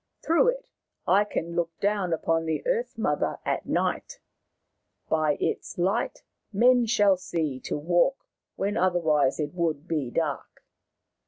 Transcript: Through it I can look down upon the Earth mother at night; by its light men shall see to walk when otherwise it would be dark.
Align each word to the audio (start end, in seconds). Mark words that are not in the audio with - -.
Through 0.25 0.47
it 0.47 0.67
I 1.07 1.23
can 1.25 1.55
look 1.55 1.79
down 1.79 2.11
upon 2.11 2.47
the 2.47 2.65
Earth 2.65 2.97
mother 2.97 3.37
at 3.45 3.67
night; 3.67 4.19
by 5.07 5.35
its 5.39 5.77
light 5.77 6.23
men 6.51 6.87
shall 6.87 7.17
see 7.17 7.59
to 7.59 7.77
walk 7.77 8.25
when 8.55 8.77
otherwise 8.77 9.39
it 9.39 9.53
would 9.53 9.87
be 9.87 10.09
dark. 10.09 10.65